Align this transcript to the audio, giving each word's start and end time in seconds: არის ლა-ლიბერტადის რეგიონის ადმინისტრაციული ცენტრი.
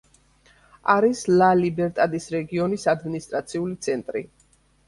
არის 0.93 1.21
ლა-ლიბერტადის 1.41 2.25
რეგიონის 2.37 2.89
ადმინისტრაციული 2.97 3.81
ცენტრი. 3.89 4.27